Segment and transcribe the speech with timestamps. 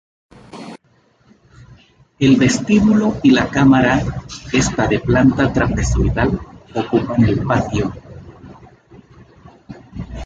[2.17, 4.01] El vestíbulo y la cámara,
[4.51, 6.39] esta de planta trapezoidal,
[6.73, 7.93] ocupan el patio.